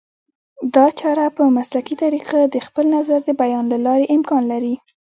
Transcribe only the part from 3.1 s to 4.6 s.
د بیان له لارې امکان